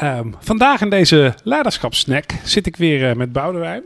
[0.00, 3.82] Ehm, vandaag in deze leiderschapssnack zit ik weer eh, met Boudewijn.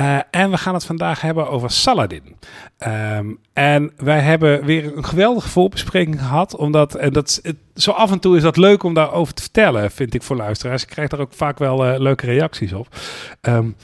[0.00, 2.36] Uh, en we gaan het vandaag hebben over Saladin.
[2.78, 6.56] Ehm, en wij hebben weer een geweldige voorbespreking gehad.
[6.56, 9.90] Omdat, en dat, het, zo af en toe is dat leuk om daarover te vertellen,
[9.90, 10.82] vind ik voor luisteraars.
[10.82, 12.88] Ik krijg daar ook vaak wel leuke reacties op.
[13.40, 13.76] Um,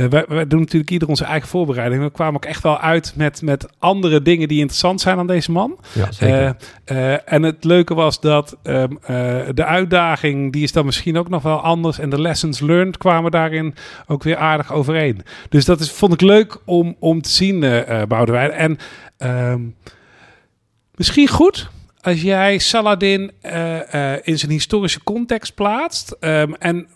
[0.00, 2.02] uh, wij, wij, doen natuurlijk ieder onze eigen voorbereiding.
[2.02, 5.52] We kwamen ook echt wel uit met, met andere dingen die interessant zijn aan deze
[5.52, 5.78] man.
[5.92, 6.56] Ja, zeker.
[6.86, 8.98] Uh, en het leuke was dat um,
[9.54, 11.98] de uitdaging, die is dan misschien ook nog wel anders.
[11.98, 13.74] En de lessons learned kwamen daarin
[14.06, 15.22] ook weer aardig overeen.
[15.48, 18.50] Dus dat is, vond ik leuk om, om te zien, Boudewijn.
[18.50, 18.78] En
[19.18, 19.74] um,
[20.94, 26.86] misschien goed als jij Saladin uh, uh, in zijn historische context plaatst um, en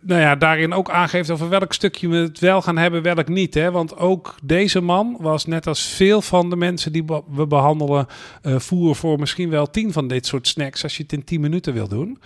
[0.00, 3.54] nou ja, daarin ook aangeeft over welk stukje we het wel gaan hebben, welk niet.
[3.54, 3.70] Hè?
[3.70, 8.06] Want ook deze man was net als veel van de mensen die we behandelen,
[8.42, 11.40] uh, voeren voor misschien wel tien van dit soort snacks als je het in tien
[11.40, 12.18] minuten wil doen.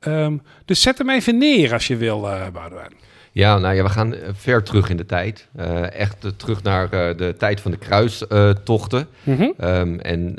[0.00, 2.20] Um, dus zet hem even neer als je wil,
[2.52, 2.92] Boudewijn.
[3.34, 5.48] Ja, nou ja, we gaan ver terug in de tijd.
[5.56, 9.06] Uh, echt uh, terug naar uh, de tijd van de kruistochten.
[9.22, 9.52] Mm -hmm.
[9.60, 10.38] um, en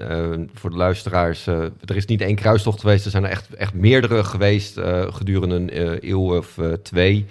[0.54, 3.06] voor de luisteraars, er is niet één kruistocht geweest.
[3.06, 4.80] Er zijn er echt, echt meerdere geweest
[5.10, 7.26] gedurende een eeuw of twee.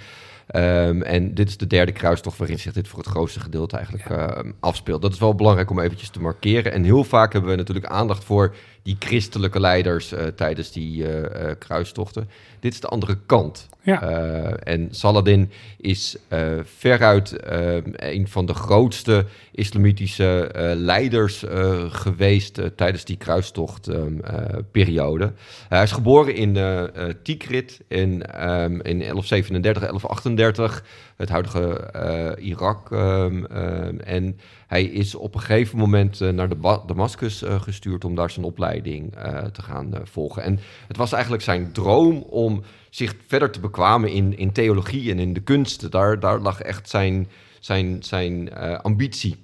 [0.55, 4.09] Um, en dit is de derde kruistocht waarin zich dit voor het grootste gedeelte eigenlijk
[4.09, 4.43] ja.
[4.61, 5.03] afspeelt.
[5.03, 6.73] Dat is wel belangrijk om eventjes te markeren.
[6.73, 8.55] En heel vaak hebben we natuurlijk aandacht voor
[8.85, 11.07] die christelijke leiders tijdens die
[11.59, 12.29] kruistochten.
[12.61, 13.69] Dit is de andere kant.
[13.83, 14.01] Ja.
[14.57, 16.17] En Saladin is
[16.63, 17.37] veruit
[17.93, 21.45] een van de grootste islamitische leiders
[21.89, 25.33] geweest tijdens die kruistochtperiode.
[25.69, 26.59] hij is geboren in
[27.23, 28.11] Tikrit in,
[28.51, 30.85] um, in 1137, 1138,
[31.17, 31.91] het huidige
[32.39, 32.91] Irak.
[32.91, 33.47] Um,
[34.05, 39.13] en hij is op een gegeven moment naar de Damascus gestuurd om daar zijn opleiding
[39.53, 40.43] te gaan volgen.
[40.43, 45.19] En het was eigenlijk zijn droom om zich verder te bekwamen in, in theologie en
[45.19, 45.91] in de kunsten.
[45.91, 47.29] Daar, daar lag echt zijn,
[47.61, 49.37] zijn, zijn ambitie.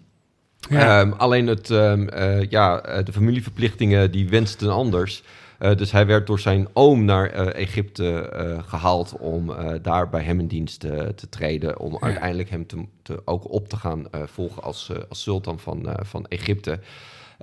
[0.69, 1.01] Ja.
[1.01, 5.23] Um, alleen het, um, uh, ja, de familieverplichtingen die wensten anders.
[5.61, 8.31] Uh, dus hij werd door zijn oom naar Egypte
[8.67, 11.79] gehaald om daar bij hem in dienst te treden.
[11.79, 12.01] Om ja.
[12.01, 16.71] uiteindelijk hem te, te, ook op te gaan volgen als, als sultan van, van Egypte.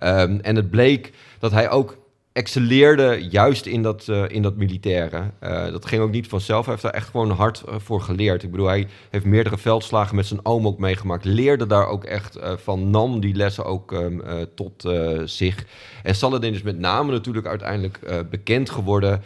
[0.03, 1.97] Um, en het bleek dat hij ook
[2.37, 5.23] excelleerde juist in dat, uh, in dat militaire.
[5.43, 6.65] Uh, dat ging ook niet vanzelf.
[6.65, 8.43] Hij heeft daar echt gewoon hard uh, voor geleerd.
[8.43, 11.25] Ik bedoel, hij heeft meerdere veldslagen met zijn oom ook meegemaakt.
[11.25, 14.21] Leerde daar ook echt van, nam die lessen ook um,
[14.55, 14.89] tot
[15.25, 15.65] zich.
[16.03, 17.99] En Saladin is met name natuurlijk uiteindelijk
[18.29, 19.21] bekend geworden...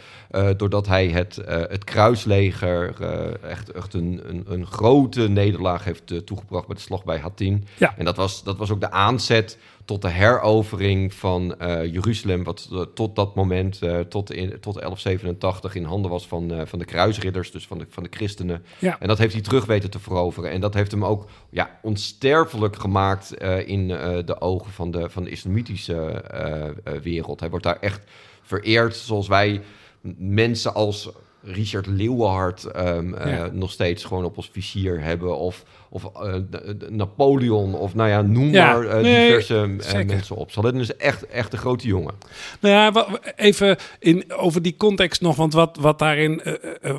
[0.56, 2.94] doordat hij het, het kruisleger
[3.42, 6.68] echt, echt een, een, een grote nederlaag heeft toegebracht...
[6.68, 7.66] met de slag bij Hattin.
[7.78, 7.94] Ja.
[7.96, 12.68] En dat was, dat was ook de aanzet tot de herovering van uh, Jeruzalem, wat
[12.72, 16.84] uh, tot dat moment, uh, tot, in, tot 1187, in handen was van, van de
[16.84, 18.64] kruisridders, dus van de, van de christenen.
[18.78, 18.96] Ja.
[19.00, 20.50] En dat heeft hij terug weten te veroveren.
[20.50, 23.34] En dat heeft hem ook ja, onsterfelijk gemaakt
[23.66, 23.88] in
[24.24, 26.24] de ogen van de, van de islamitische
[27.02, 27.40] wereld.
[27.40, 28.10] Hij wordt daar echt
[28.42, 29.62] vereerd, zoals wij
[30.18, 31.10] mensen als
[31.42, 33.48] Richard Leeuwenhard um, ja.
[33.52, 35.38] nog steeds gewoon op ons vizier hebben.
[35.38, 35.64] Of
[35.94, 36.34] of uh,
[36.88, 39.54] Napoleon, of nou ja, noem ja, maar uh, nee, diverse
[39.94, 40.50] uh, mensen op.
[40.50, 42.14] Saladin is echt, echt een grote jongen.
[42.60, 46.42] Nou ja, even in, over die context nog, want wat, wat daarin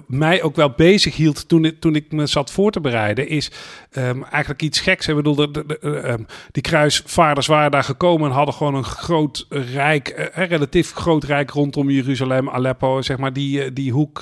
[0.08, 3.52] mij ook wel bezig hield toen ik, toen ik me zat voor te bereiden, is
[3.92, 5.08] um, eigenlijk iets geks.
[5.08, 8.84] Ik bedoel, de, de, de, um, die kruisvaarders waren daar gekomen en hadden gewoon een
[8.84, 14.22] groot rijk, relatief groot rijk rondom Jeruzalem, Aleppo, zeg maar, die, die hoek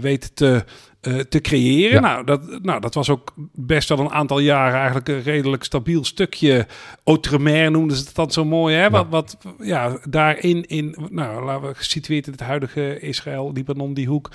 [0.00, 0.64] weten te
[1.08, 1.94] uh, te creëren.
[1.94, 2.00] Ja.
[2.00, 6.04] Nou, dat, nou, dat was ook best wel een aantal jaren eigenlijk een redelijk stabiel
[6.04, 6.66] stukje.
[7.04, 8.74] Outremer noemden ze het dan zo mooi.
[8.74, 8.82] Hè?
[8.82, 8.90] Ja.
[8.90, 14.06] Wat, wat ja, daarin, in, nou, laten we gesitueerd in het huidige Israël, Libanon, die
[14.06, 14.30] hoek.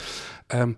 [0.55, 0.77] Um,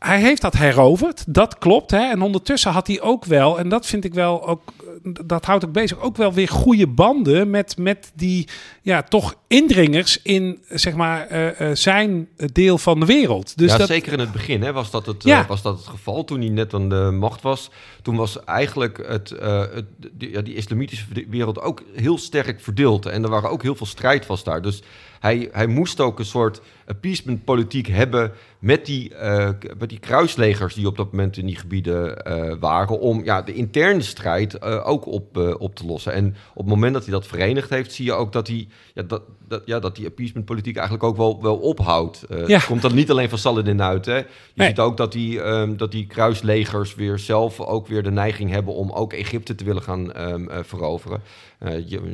[0.00, 1.90] hij heeft dat heroverd, dat klopt.
[1.90, 2.10] Hè?
[2.10, 4.62] En ondertussen had hij ook wel, en dat vind ik wel ook,
[5.02, 8.48] dat houdt ook bezig, ook wel weer goede banden met, met die,
[8.82, 13.58] ja, toch indringers in, zeg maar, uh, uh, zijn deel van de wereld.
[13.58, 13.88] Dus ja, dat...
[13.88, 15.40] zeker in het begin hè, was, dat het, ja.
[15.40, 16.24] uh, was dat het geval.
[16.24, 17.70] Toen hij net aan de macht was,
[18.02, 23.06] toen was eigenlijk het, het die, ja, die islamitische wereld ook heel sterk verdeeld.
[23.06, 24.62] En er waren ook heel veel strijd was daar.
[24.62, 24.82] Dus
[25.20, 30.74] hij, hij moest ook een soort appeasement politiek hebben met die, uh, met die kruislegers
[30.74, 34.88] die op dat moment in die gebieden uh, waren, om ja, de interne strijd uh,
[34.88, 36.12] ook op, op te lossen.
[36.12, 39.02] En op het moment dat hij dat verenigd heeft, zie je ook dat hij ja,
[39.02, 42.24] dat, dat, ja, dat die appeasement politiek eigenlijk ook wel, wel ophoudt.
[42.28, 42.56] ja.
[42.56, 44.06] Het komt dan niet alleen van Saladin uit.
[44.06, 44.16] Hè?
[44.16, 44.68] Je nee.
[44.68, 48.74] ziet ook dat die, um, dat die kruislegers weer zelf ook weer de neiging hebben
[48.74, 51.22] om ook Egypte te willen gaan um, veroveren.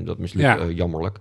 [0.05, 0.67] dat mislukt ja.
[0.67, 1.19] jammerlijk.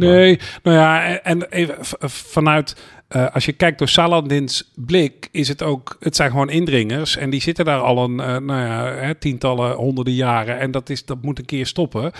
[0.00, 1.76] Nee, nou ja, en even
[2.08, 2.76] vanuit
[3.10, 7.16] eh, als je kijkt door Saladins blik, is het ook, het zijn gewoon indringers.
[7.16, 10.58] En die zitten daar al een, uh, nou ja, hè, tientallen, honderden jaren.
[10.58, 12.12] En dat, is, dat moet een keer stoppen.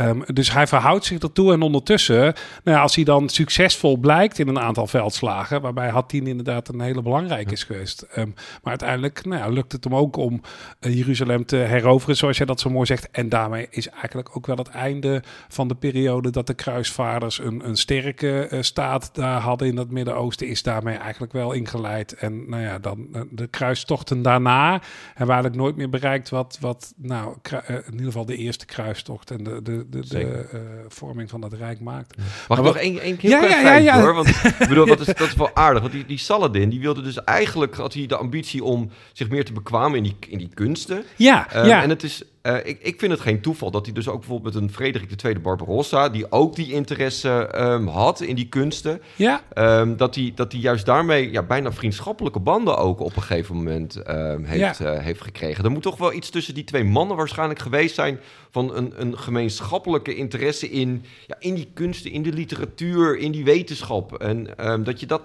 [0.00, 1.52] Um, dus hij verhoudt zich ertoe.
[1.52, 2.22] En ondertussen,
[2.64, 6.80] nou ja, als hij dan succesvol blijkt in een aantal veldslagen, waarbij Hattin inderdaad een
[6.80, 8.06] hele belangrijke is geweest.
[8.16, 10.40] Um, maar uiteindelijk nou ja, lukt het hem ook om
[10.80, 13.10] uh, Jeruzalem te heroveren, zoals jij dat zo mooi zegt.
[13.10, 17.68] En daarmee is eigenlijk ook wel het einde van de periode dat de kruisvaarders een,
[17.68, 22.12] een sterke staat daar hadden in dat Midden-Oosten, is daarmee eigenlijk wel ingeleid.
[22.12, 24.70] En nou ja, dan uh, de kruistochten daarna
[25.06, 27.36] hebben we eigenlijk nooit meer bereikt wat, wat nou,
[27.66, 30.46] in ieder geval de eerste kruistocht en de, de, de, de
[30.88, 32.16] vorming van dat rijk maakt.
[32.48, 34.00] Mag ik nog één, één heel ja, ja, ja, ja.
[34.00, 34.14] hoor?
[34.14, 34.28] Want
[34.60, 35.80] ik bedoel, dat is, dat is wel aardig.
[35.80, 39.44] Want die, die Saladin, die wilde dus eigenlijk, had hij de ambitie om zich meer
[39.44, 41.04] te bekwamen in die, in die kunsten.
[41.16, 41.82] Ja, um, ja.
[41.82, 44.54] En het is, uh, ik, ik vind het geen toeval dat hij dus ook bijvoorbeeld
[44.54, 49.42] met een Frederik II Barbarossa, die ook die interesse um, had in die kunsten, ja.
[49.54, 53.56] um, dat hij dat hij juist daarmee ja, bijna vriendschappelijke banden ook op een gegeven
[53.56, 54.00] moment
[54.42, 54.94] heeft, ja.
[54.94, 55.64] uh, heeft gekregen.
[55.64, 58.18] Er moet toch wel iets tussen die twee mannen waarschijnlijk geweest zijn
[58.50, 63.44] van een, een gemeenschappelijke interesse in, ja, in die kunsten, in de literatuur, in die
[63.44, 64.14] wetenschap.
[64.14, 64.48] En
[64.84, 65.22] dat, je dat,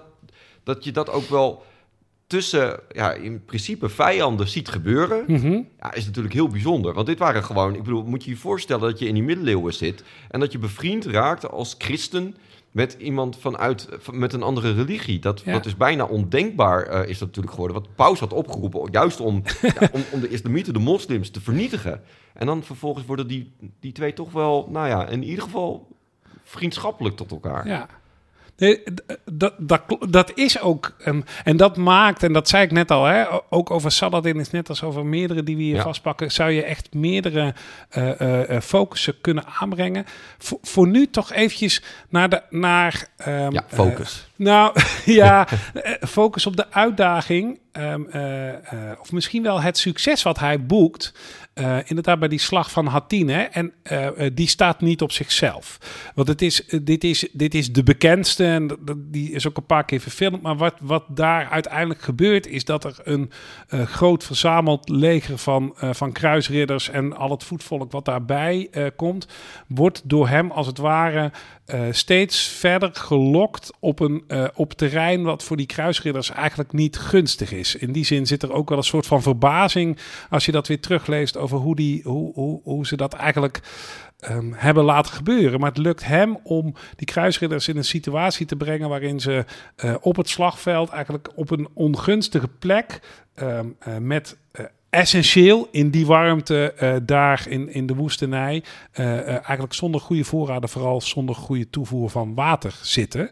[0.64, 1.62] dat je dat ook wel
[2.26, 5.68] tussen ja, in principe vijanden ziet gebeuren, mm -hmm.
[5.78, 6.94] ja, is natuurlijk heel bijzonder.
[6.94, 9.74] Want dit waren gewoon, ik bedoel, moet je je voorstellen dat je in die middeleeuwen
[9.74, 12.36] zit en dat je bevriend raakt als christen
[12.70, 15.18] met iemand vanuit met een andere religie.
[15.18, 15.52] Dat, ja.
[15.52, 17.76] dat is bijna ondenkbaar, uh, is dat natuurlijk geworden.
[17.76, 19.42] Wat Paus had opgeroepen, juist om,
[19.80, 22.02] ja, om, om de islamieten, de moslims, te vernietigen.
[22.32, 25.88] En dan vervolgens worden die, die twee toch wel, nou ja, in ieder geval
[26.42, 27.66] vriendschappelijk tot elkaar.
[27.66, 27.88] Ja.
[29.24, 30.94] Dat, dat, dat is ook.
[31.06, 34.50] Um, en dat maakt, en dat zei ik net al, hè, ook over Saladin is
[34.50, 35.82] net als over meerdere die we hier ja.
[35.82, 37.54] vastpakken, zou je echt meerdere
[37.98, 40.04] uh, uh, focussen kunnen aanbrengen.
[40.38, 42.42] Voor, voor nu toch eventjes naar de.
[42.50, 44.28] Naar, um, ja, focus.
[44.36, 45.48] Uh, nou ja,
[46.00, 47.58] focus op de uitdaging.
[47.78, 48.08] Um,
[49.00, 51.12] of misschien wel het succes wat hij boekt.
[51.54, 53.28] Uh, inderdaad bij die slag van Hattin.
[53.28, 53.42] Hè?
[53.42, 53.72] En
[54.34, 55.78] die staat niet op zichzelf.
[56.14, 59.84] Want het is, dit, is, dit is de bekendste en die is ook een paar
[59.84, 60.42] keer verfilmd.
[60.42, 63.30] Maar wat, wat daar uiteindelijk gebeurt is dat er een
[63.68, 69.26] groot verzameld leger van, van kruisridders en al het voetvolk wat daarbij komt,
[69.66, 71.30] wordt door hem als het ware
[71.90, 74.24] steeds verder gelokt op een
[74.54, 77.61] op terrein wat voor die kruisridders eigenlijk niet gunstig is.
[77.62, 79.98] In die zin zit er ook wel een soort van verbazing
[80.30, 83.60] als je dat weer terugleest over hoe, die, hoe, hoe, hoe ze dat eigenlijk
[84.30, 85.60] um, hebben laten gebeuren.
[85.60, 89.44] Maar het lukt hem om die kruisridders in een situatie te brengen waarin ze
[89.84, 93.00] uh, op het slagveld eigenlijk op een ongunstige plek
[93.34, 98.62] um, uh, met uh, essentieel in die warmte uh, daar in, in de woestenij.
[99.00, 103.30] Uh, uh, eigenlijk zonder goede voorraden, vooral zonder goede toevoer van water zitten.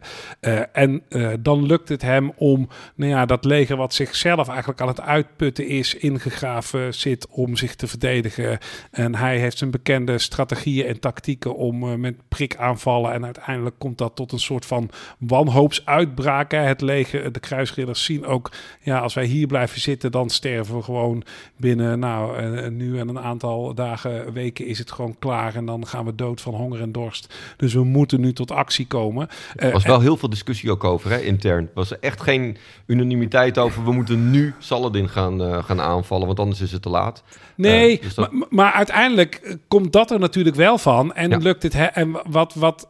[0.71, 1.03] en
[1.39, 5.67] dan lukt het hem om nou ja, dat leger wat zichzelf eigenlijk aan het uitputten
[5.67, 8.57] is, ingegraven zit om zich te verdedigen.
[8.91, 13.13] En hij heeft zijn bekende strategieën en tactieken om met prikaanvallen.
[13.13, 16.51] En uiteindelijk komt dat tot een soort van wanhoopsuitbraak.
[16.51, 20.83] Het leger, de kruisridders zien ook, ja, als wij hier blijven zitten, dan sterven we
[20.83, 21.23] gewoon
[21.61, 25.55] binnen nou, uh, nu en een aantal dagen, weken is het gewoon klaar.
[25.55, 27.33] En dan gaan we dood van honger en dorst.
[27.57, 29.27] Dus we moeten nu tot actie komen.
[29.55, 30.01] Er uh, was wel en...
[30.01, 31.63] heel veel discussie ook over, hè, intern.
[31.63, 36.39] Er was echt geen unanimiteit over, we moeten nu Saladin gaan, uh, gaan aanvallen, want
[36.39, 37.23] anders is het te laat.
[37.55, 38.31] Nee, dus dat...
[38.31, 41.13] maar, maar, uiteindelijk komt dat er natuurlijk wel van.
[41.13, 41.37] En ja.
[41.37, 41.73] lukt het.
[41.73, 42.87] He, en wat, wat,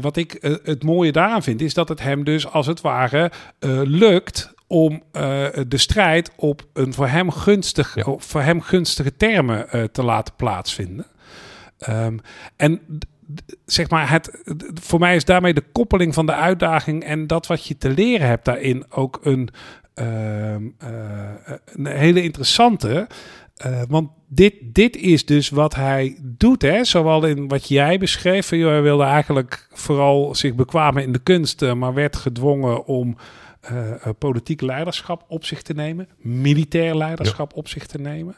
[0.00, 3.30] wat ik het mooie daaraan vind, is dat het hem dus als het ware
[3.84, 5.00] lukt om uh,
[5.68, 8.14] de strijd op een voor hem, gunstig, ja.
[8.18, 11.06] voor hem gunstige termen uh, te laten plaatsvinden.
[11.88, 12.20] Um,
[12.56, 12.80] en
[13.64, 14.42] zeg maar, het,
[14.74, 18.26] voor mij is daarmee de koppeling van de uitdaging en dat wat je te leren
[18.26, 19.48] hebt daarin ook een,
[19.94, 20.54] uh,
[21.64, 23.06] een hele interessante.
[23.88, 26.84] Want dit, dit is dus wat hij doet, hè?
[26.84, 28.48] zowel in wat jij beschreef.
[28.48, 33.16] Hij wilde eigenlijk vooral zich bekwamen in de kunsten, maar werd gedwongen om
[33.72, 37.58] uh, politiek leiderschap op zich te nemen, militair leiderschap ja.
[37.58, 38.36] op zich te nemen.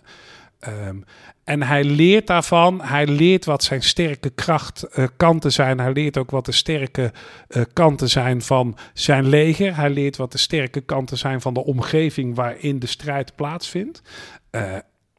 [0.69, 1.05] Um,
[1.45, 5.81] en hij leert daarvan, hij leert wat zijn sterke kracht uh, kanten zijn.
[5.81, 7.13] Hij leert ook wat de sterke
[7.49, 9.77] uh, kanten zijn van zijn leger.
[9.77, 14.03] Hij leert wat de sterke kanten zijn van de omgeving waarin de strijd plaatsvindt.
[14.51, 14.77] Uh,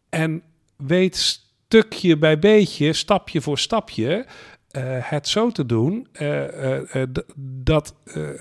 [0.10, 0.44] en
[0.78, 4.26] weet stukje bij beetje, stapje voor stapje,
[4.82, 6.44] het zo te doen uh,
[6.96, 7.04] uh,
[7.38, 7.96] dat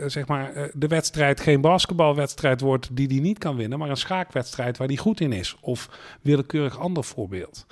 [0.07, 4.79] zeg maar, de wedstrijd geen basketbalwedstrijd wordt die hij niet kan winnen, maar een schaakwedstrijd
[4.79, 5.57] waar hij goed in is.
[5.61, 5.89] Of
[6.23, 7.67] willekeurig ander voorbeeld.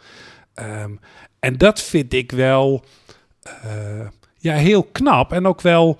[0.54, 1.00] Um,
[1.38, 2.84] en dat vind ik wel
[4.38, 5.98] ja, heel knap en ook wel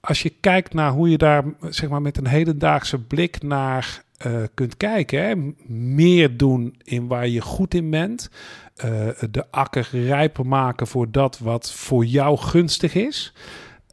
[0.00, 4.42] als je kijkt naar hoe je daar zeg maar, met een hedendaagse blik naar uh,
[4.54, 5.56] kunt kijken.
[5.94, 8.30] Meer doen in waar je goed in bent.
[8.84, 13.32] Uh, de akker rijper maken voor dat wat voor jou gunstig is.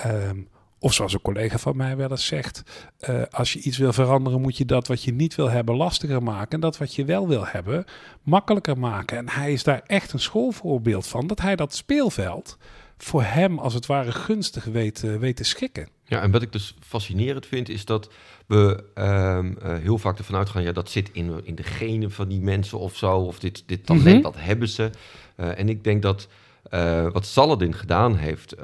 [0.06, 0.48] Um,
[0.84, 2.64] of zoals een collega van mij wel eens zegt:
[3.10, 6.24] uh, als je iets wil veranderen, moet je dat wat je niet wil hebben lastiger
[6.24, 6.50] maken.
[6.50, 7.86] En dat wat je wel wil hebben,
[8.24, 9.18] makkelijker maken.
[9.18, 11.28] En hij is daar echt een schoolvoorbeeld van.
[11.28, 12.58] Dat hij dat speelveld
[13.04, 15.88] voor hem als het ware gunstig weet, weet te schikken.
[16.04, 18.10] Ja, en wat ik dus fascinerend vind, is dat
[18.48, 22.28] we um, uh, heel vaak ervan uitgaan, ja, dat zit in, in de genen van
[22.28, 24.22] die mensen of zo, of dit, dit talent, mm -hmm.
[24.22, 24.90] dat hebben ze.
[25.38, 26.28] Uh, en ik denk dat
[26.74, 28.56] uh, wat Saladin gedaan heeft,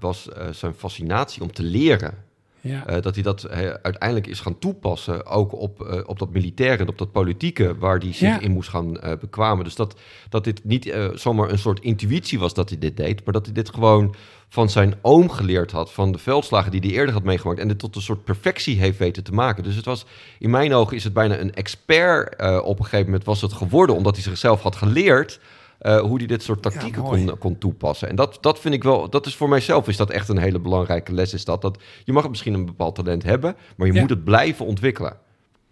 [0.00, 2.24] was zijn fascinatie om te leren.
[2.64, 2.90] Ja.
[2.90, 3.50] Uh, dat hij dat uh,
[3.82, 7.98] uiteindelijk is gaan toepassen, ook op, uh, op dat militaire en op dat politieke, waar
[7.98, 8.40] hij zich ja.
[8.40, 9.64] in moest gaan bekwamen.
[9.64, 13.34] Dus dat, dat dit niet zomaar een soort intuïtie was dat hij dit deed, maar
[13.34, 14.14] dat hij dit gewoon
[14.48, 17.78] van zijn oom geleerd had, van de veldslagen die hij eerder had meegemaakt, en dit
[17.78, 19.62] tot een soort perfectie heeft weten te maken.
[19.62, 20.06] Dus het was,
[20.38, 23.96] in mijn ogen is het bijna een expert op een gegeven moment was het geworden,
[23.96, 25.40] omdat hij zichzelf had geleerd
[25.86, 28.08] uh, hoe hij dit soort tactieken ja, kon, kon toepassen.
[28.08, 30.58] En dat, dat vind ik wel, dat is voor mijzelf is dat echt een hele
[30.58, 31.34] belangrijke les.
[31.34, 34.00] Is dat, dat je mag misschien een bepaald talent hebben, maar je ja.
[34.00, 35.16] moet het blijven ontwikkelen.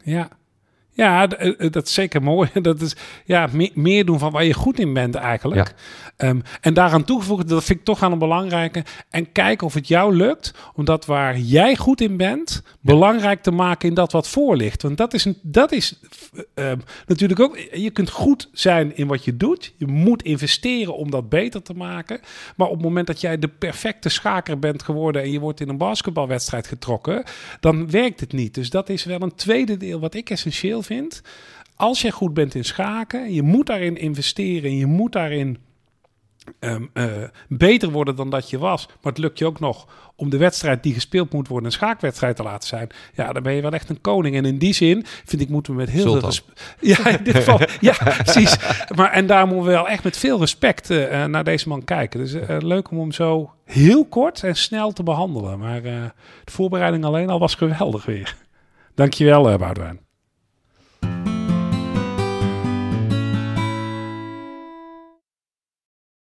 [0.04, 0.28] Ja,
[0.94, 1.26] ja,
[1.70, 2.50] dat is zeker mooi.
[2.62, 5.74] Dat is ja, meer doen van waar je goed in bent eigenlijk.
[6.16, 6.28] Ja.
[6.28, 8.84] Um, en daaraan toegevoegd, dat vind ik toch aan een belangrijke.
[9.10, 12.70] En kijken of het jou lukt om dat waar jij goed in bent, ja.
[12.80, 14.82] belangrijk te maken in dat wat voor ligt.
[14.82, 16.00] Want dat is, dat is
[16.54, 19.72] um, natuurlijk ook, je kunt goed zijn in wat je doet.
[19.76, 22.20] Je moet investeren om dat beter te maken.
[22.56, 25.68] Maar op het moment dat jij de perfecte schaker bent geworden en je wordt in
[25.68, 27.24] een basketbalwedstrijd getrokken,
[27.60, 28.54] dan werkt het niet.
[28.54, 31.22] Dus dat is wel een tweede deel wat ik essentieel vind.
[31.76, 34.76] Als je goed bent in schaken, je moet daarin investeren.
[34.76, 35.58] Je moet daarin
[36.60, 37.06] um, uh,
[37.48, 38.86] beter worden dan dat je was.
[38.86, 39.86] Maar het lukt je ook nog
[40.16, 42.88] om de wedstrijd die gespeeld moet worden een schaakwedstrijd te laten zijn.
[43.14, 44.36] Ja, dan ben je wel echt een koning.
[44.36, 46.20] En in die zin vind ik moeten we met heel Sultan.
[46.20, 46.76] veel respect.
[46.80, 47.60] Ja, in dit geval.
[47.80, 48.56] ja, precies.
[48.96, 52.20] Maar en daar moeten we wel echt met veel respect uh, naar deze man kijken.
[52.20, 55.58] Dus uh, leuk om hem zo heel kort en snel te behandelen.
[55.58, 56.10] Maar de
[56.44, 58.36] voorbereiding alleen al was geweldig weer.
[58.94, 60.00] Dankjewel, uh, Boudewijn.